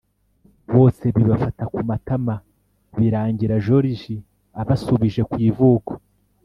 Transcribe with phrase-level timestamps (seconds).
[0.73, 2.35] Bose bifata ku matama,
[2.97, 4.15] birangira joriji
[4.61, 5.91] abasubije ku ivuko.